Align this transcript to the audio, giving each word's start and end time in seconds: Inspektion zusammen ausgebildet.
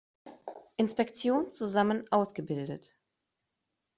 Inspektion 0.77 1.51
zusammen 1.51 2.07
ausgebildet. 2.11 2.95